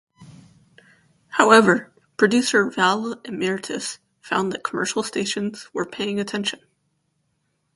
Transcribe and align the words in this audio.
However 1.27 1.93
producer 2.17 2.67
Val 2.71 3.17
Eimutis 3.17 3.99
found 4.19 4.51
that 4.51 4.63
commercial 4.63 5.03
stations 5.03 5.71
were 5.75 5.85
paying 5.85 6.19
attention. 6.19 6.59